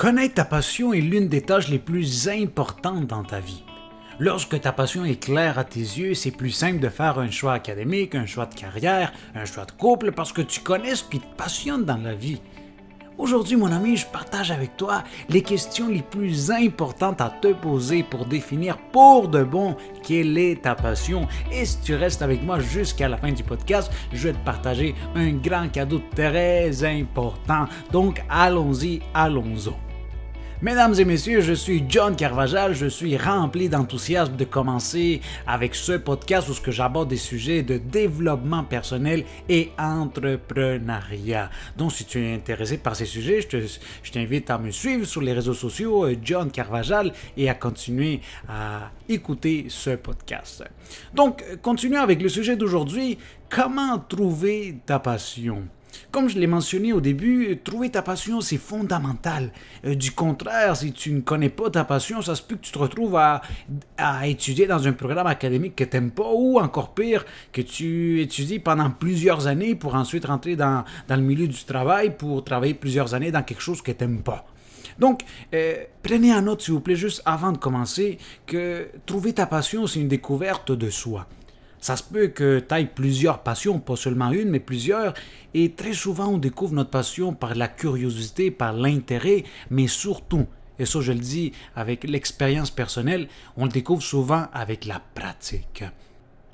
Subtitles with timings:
[0.00, 3.62] Connaître ta passion est l'une des tâches les plus importantes dans ta vie.
[4.18, 7.52] Lorsque ta passion est claire à tes yeux, c'est plus simple de faire un choix
[7.52, 11.20] académique, un choix de carrière, un choix de couple, parce que tu connais ce qui
[11.20, 12.40] te passionne dans la vie.
[13.18, 18.02] Aujourd'hui, mon ami, je partage avec toi les questions les plus importantes à te poser
[18.02, 21.28] pour définir pour de bon quelle est ta passion.
[21.52, 24.94] Et si tu restes avec moi jusqu'à la fin du podcast, je vais te partager
[25.14, 27.66] un grand cadeau très important.
[27.92, 29.89] Donc, allons-y, allons-y.
[30.62, 35.92] Mesdames et messieurs, je suis John Carvajal, je suis rempli d'enthousiasme de commencer avec ce
[35.92, 41.48] podcast où ce que j'aborde des sujets de développement personnel et entrepreneuriat.
[41.78, 45.32] Donc si tu es intéressé par ces sujets, je t'invite à me suivre sur les
[45.32, 50.62] réseaux sociaux euh, John Carvajal et à continuer à écouter ce podcast.
[51.14, 53.16] Donc, continuons avec le sujet d'aujourd'hui,
[53.48, 55.62] comment trouver ta passion?
[56.10, 59.52] Comme je l'ai mentionné au début, trouver ta passion, c'est fondamental.
[59.84, 62.72] Euh, du contraire, si tu ne connais pas ta passion, ça se peut que tu
[62.72, 63.42] te retrouves à,
[64.24, 68.58] étudier dans un programme académique que tu n'aimes pas, ou encore pire, que tu étudies
[68.58, 73.30] pendant plusieurs années pour ensuite rentrer dans, le milieu du travail, pour travailler plusieurs années
[73.30, 74.46] dans quelque chose que tu n'aimes pas.
[74.98, 75.22] Donc,
[75.54, 79.86] euh, prenez en note, s'il vous plaît, juste avant de commencer, que trouver ta passion,
[79.86, 81.26] c'est une découverte de soi.
[81.80, 85.14] Ça se peut que tu aies plusieurs passions, pas seulement une, mais plusieurs,
[85.54, 90.46] et très souvent on découvre notre passion par la curiosité, par l'intérêt, mais surtout,
[90.78, 95.84] et ça je le dis avec l'expérience personnelle, on le découvre souvent avec la pratique.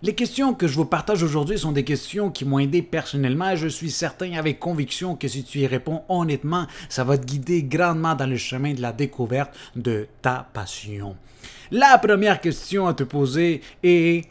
[0.02, 3.56] Les questions que je vous partage aujourd'hui sont des questions qui m'ont aidé personnellement et
[3.56, 7.62] je suis certain avec conviction que si tu y réponds honnêtement, ça va te guider
[7.62, 11.16] grandement dans le chemin de la découverte de ta passion.
[11.70, 14.26] La première question à te poser est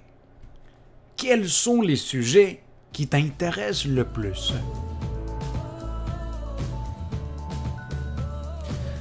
[1.17, 4.53] quels sont les sujets qui t'intéressent le plus?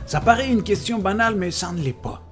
[0.06, 2.22] Ça paraît une question banale, mais ça ne l'est pas.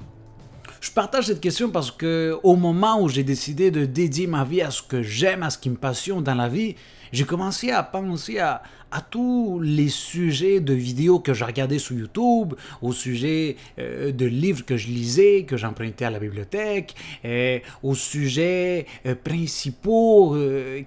[0.80, 4.62] Je partage cette question parce que au moment où j'ai décidé de dédier ma vie
[4.62, 6.76] à ce que j'aime, à ce qui me passionne dans la vie,
[7.12, 8.62] j'ai commencé à penser à,
[9.10, 14.66] tous les sujets de vidéos que je regardais sur YouTube, aux sujets euh, de livres
[14.66, 20.36] que je lisais, que j'empruntais à la bibliothèque, euh, aux sujets euh, principaux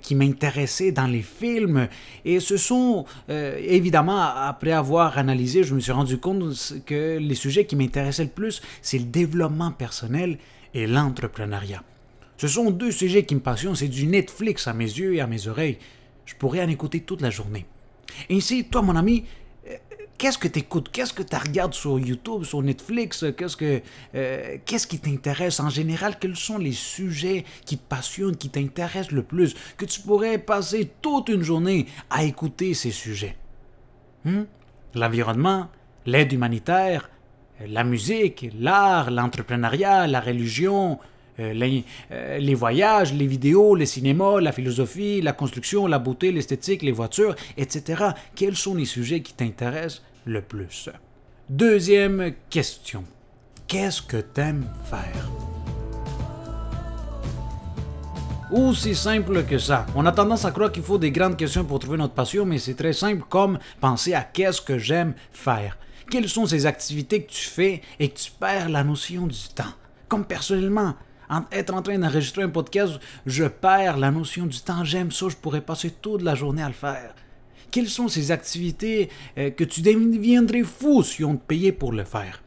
[0.02, 1.88] qui m'intéressaient dans les films.
[2.26, 6.44] Et ce sont, évidemment, après avoir analysé, je me suis rendu compte
[6.86, 10.38] que les sujets qui m'intéressaient le plus, c'est le développement personnel
[10.74, 11.84] et l'entrepreneuriat.
[12.38, 15.28] Ce sont deux sujets qui me passionnent, c'est du Netflix à mes yeux et à
[15.28, 15.78] mes oreilles
[16.26, 17.66] je pourrais en écouter toute la journée.
[18.30, 19.26] Ainsi, toi, mon ami,
[19.68, 19.76] euh,
[20.18, 20.90] qu'est-ce que tu écoutes?
[20.92, 23.26] Qu'est-ce que tu regardes sur YouTube, sur Netflix?
[23.38, 23.82] Qu'est-ce, que,
[24.16, 25.60] euh, qu'est-ce qui t'intéresse?
[25.60, 26.18] En général?
[26.20, 29.56] Quels sont les sujets qui te passionnent, qui t'intéressent le plus?
[29.78, 33.36] Que tu pourrais passer toute une journée à écouter ces sujets.
[34.24, 34.44] Hmm?
[34.94, 35.70] L'environnement,
[36.06, 37.10] l'aide humanitaire,
[37.68, 41.00] la musique, l'art, l'entrepreneuriat, la religion,
[41.40, 41.82] euh,
[42.12, 46.92] euh, les, voyages, les vidéos, le cinéma, la philosophie, la construction, la beauté, l'esthétique, les
[46.92, 48.10] voitures, etc.
[48.36, 50.90] Quels sont les sujets qui t'intéressent le plus?
[51.50, 53.04] Deuxième question.
[53.68, 55.30] Qu'est-ce que t'aimes faire?
[58.52, 59.86] Aussi simple que ça.
[59.96, 62.60] On a tendance à croire qu'il faut des grandes questions pour trouver notre passion, mais
[62.60, 65.78] c'est très simple comme penser à qu'est-ce que j'aime faire.
[66.10, 69.74] Quelles sont ces activités que tu fais et que tu perds la notion du temps?
[70.08, 70.94] Comme personnellement,
[71.52, 74.84] être en train d'enregistrer un podcast, je perds la notion du temps.
[74.84, 77.16] J'aime ça, je pourrais passer toute la journée à le faire.
[77.72, 82.04] Quelles sont ces activités euh, que tu deviendrais fou si on te payait pour le
[82.04, 82.42] faire?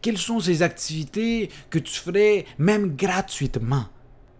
[0.00, 3.86] Quelles sont ces activités que tu ferais même gratuitement?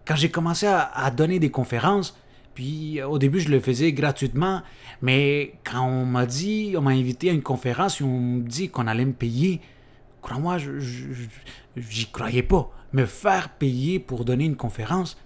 [0.05, 2.17] Quand j'ai commencé à, donner des conférences,
[2.53, 4.61] puis au début je le faisais gratuitement,
[5.01, 8.69] mais quand on m'a dit, on m'a invité à une conférence et on me dit
[8.69, 9.61] qu'on allait me payer,
[10.25, 10.57] crois-moi,
[11.77, 15.17] j'y croyais pas me faire payer pour donner une conférence.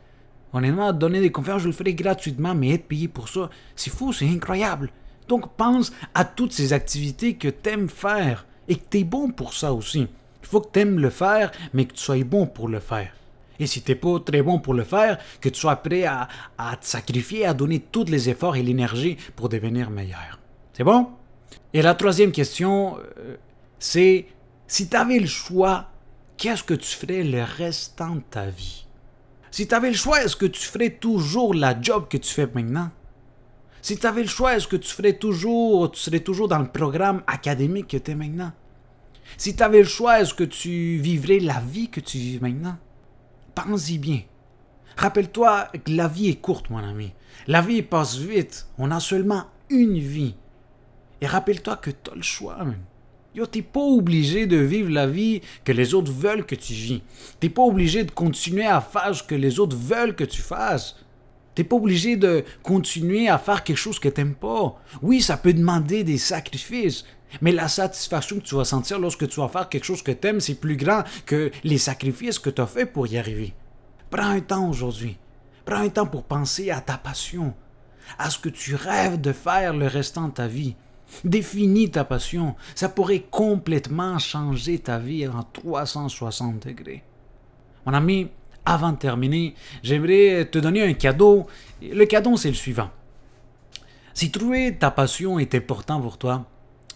[0.51, 4.11] Honnêtement, donner des conférences, je le ferai gratuitement, mais être payé pour ça, c'est fou,
[4.11, 4.89] c'est incroyable.
[5.27, 9.29] Donc pense à toutes ces activités que tu aimes faire et que tu es bon
[9.29, 10.07] pour ça aussi.
[10.41, 13.13] Il faut que tu aimes le faire, mais que tu sois bon pour le faire.
[13.59, 16.27] Et si tu n'es pas très bon pour le faire, que tu sois prêt à,
[16.57, 20.39] te sacrifier, à donner tous les efforts et l'énergie pour devenir meilleur.
[20.73, 21.07] C'est bon?
[21.73, 23.35] Et la troisième question, euh,
[23.77, 24.25] c'est
[24.69, 25.89] si tu avais le choix
[26.37, 28.85] qu'est-ce que tu ferais le restant de ta vie?
[29.51, 32.47] Si tu avais le choix, est-ce que tu ferais toujours la job que tu fais
[32.53, 32.91] maintenant?
[33.81, 36.67] Si tu avais le choix, est-ce que tu ferais toujours, tu serais toujours dans le
[36.67, 38.51] programme académique que tu es maintenant?
[39.37, 42.77] Si tu avais le choix, est-ce que tu vivrais la vie que tu vis maintenant?
[43.55, 44.21] Pense-y bien.
[44.97, 47.13] Rappelle-toi que la vie est courte, mon ami.
[47.47, 48.67] La vie passe vite.
[48.77, 50.35] On a seulement une vie.
[51.21, 52.83] Et rappelle-toi que tu as le choix, même.
[53.35, 57.03] Yo, t'es pas obligé de vivre la vie que les autres veulent que tu vis.
[57.39, 60.95] T'es pas obligé de continuer à faire ce que les autres veulent que tu fasses.
[61.53, 64.81] T'es pas obligé de continuer à faire quelque chose que t'aimes pas.
[65.01, 67.05] Oui, ça peut demander des sacrifices,
[67.41, 70.39] mais la satisfaction que tu vas sentir lorsque tu vas faire quelque chose que t'aimes,
[70.39, 73.53] c'est plus grand que les sacrifices que tu as fait pour y arriver.
[74.09, 75.17] Prends un temps aujourd'hui.
[75.65, 77.53] Prends un temps pour penser à ta passion,
[78.17, 80.75] à ce que tu rêves de faire le restant de ta vie.
[81.23, 82.55] Définis ta passion.
[82.75, 87.03] Ça pourrait complètement changer ta vie en 360 degrés.
[87.85, 88.27] Mon ami,
[88.65, 91.47] avant de terminer, j'aimerais te donner un cadeau.
[91.81, 92.89] Le cadeau, c'est le suivant.
[94.13, 96.45] Si trouver ta passion est important pour toi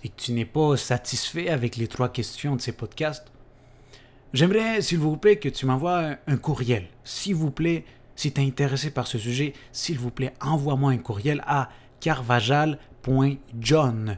[0.04, 3.31] et que tu n'es pas satisfait avec les trois questions de ces podcasts,
[4.33, 6.88] j'aimerais, s'il vous plaît, que tu m'envoies un courriel.
[7.04, 10.98] S'il vous plaît, si tu es intéressé par ce sujet, s'il vous plaît, envoie-moi un
[10.98, 11.69] courriel à
[13.03, 14.17] carvajal.john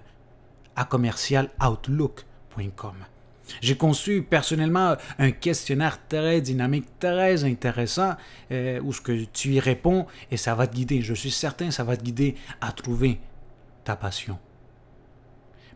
[0.76, 2.96] à commercialoutlook.com.
[3.62, 8.16] J'ai conçu personnellement un questionnaire très dynamique, très intéressant,
[8.52, 11.02] euh, où ce que tu y réponds et ça va te guider.
[11.02, 13.20] Je suis certain ça va te guider à trouver
[13.84, 14.40] ta passion.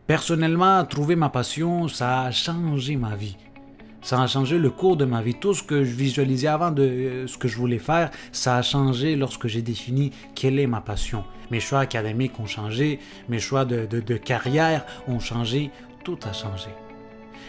[0.06, 3.36] Personnellement, trouver ma passion, ça a changé ma vie.
[4.02, 5.34] Ça a changé le cours de ma vie.
[5.34, 8.62] Tout ce que je visualisais avant de euh, ce que je voulais faire, ça a
[8.62, 11.24] changé lorsque j'ai défini quelle est ma passion.
[11.50, 12.98] Mes choix académiques ont changé,
[13.28, 15.70] mes choix de, de carrière ont changé,
[16.04, 16.70] tout a changé.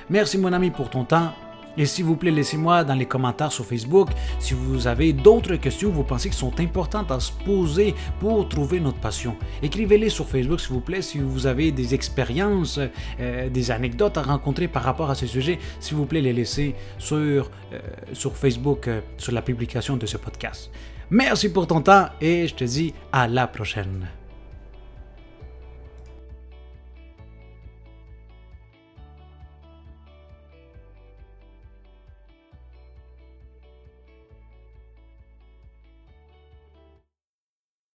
[0.09, 1.33] Merci mon ami pour ton temps.
[1.77, 4.09] Et s'il vous plaît, laissez-moi dans les commentaires sur Facebook
[4.39, 8.47] si vous avez d'autres questions que vous pensez qui sont importantes à se poser pour
[8.47, 9.35] trouver notre passion.
[9.61, 12.79] Écrivez-les sur Facebook, s'il vous plaît, si vous avez des expériences,
[13.19, 15.59] euh, des anecdotes à rencontrer par rapport à ce sujet.
[15.79, 17.79] S'il vous plaît, les laissez sur, euh,
[18.13, 20.71] sur Facebook, euh, sur la publication de ce podcast.
[21.09, 24.20] Merci pour ton temps et je te dis à la prochaine.